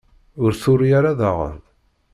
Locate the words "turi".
0.61-0.89